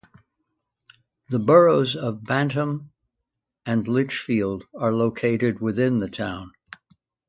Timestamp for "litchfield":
3.87-4.63